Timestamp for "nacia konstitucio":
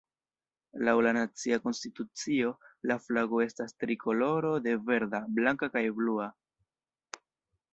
1.17-2.53